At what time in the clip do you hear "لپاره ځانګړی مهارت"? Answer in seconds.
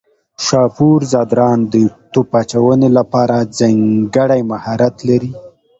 2.97-4.95